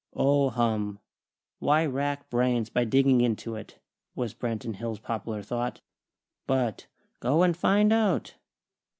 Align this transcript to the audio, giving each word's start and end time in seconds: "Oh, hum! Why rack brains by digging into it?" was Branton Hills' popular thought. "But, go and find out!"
"Oh, 0.15 0.49
hum! 0.49 0.97
Why 1.59 1.85
rack 1.85 2.27
brains 2.31 2.71
by 2.71 2.85
digging 2.85 3.21
into 3.21 3.53
it?" 3.55 3.77
was 4.15 4.33
Branton 4.33 4.77
Hills' 4.77 4.97
popular 4.99 5.43
thought. 5.43 5.79
"But, 6.47 6.87
go 7.19 7.43
and 7.43 7.55
find 7.55 7.93
out!" 7.93 8.33